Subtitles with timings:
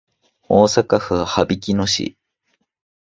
[0.49, 2.17] 大阪府羽曳野市